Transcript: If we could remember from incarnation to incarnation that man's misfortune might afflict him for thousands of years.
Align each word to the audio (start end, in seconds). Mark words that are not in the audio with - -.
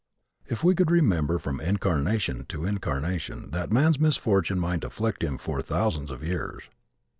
If 0.49 0.63
we 0.63 0.73
could 0.73 0.89
remember 0.89 1.37
from 1.37 1.61
incarnation 1.61 2.45
to 2.45 2.65
incarnation 2.65 3.51
that 3.51 3.71
man's 3.71 3.99
misfortune 3.99 4.57
might 4.57 4.83
afflict 4.83 5.21
him 5.23 5.37
for 5.37 5.61
thousands 5.61 6.09
of 6.09 6.23
years. 6.23 6.71